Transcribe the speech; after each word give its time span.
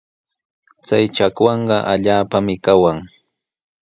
Chay 0.85 1.05
chakwanqa 1.15 1.77
hapallanmi 1.87 2.53
kawan. 2.65 2.97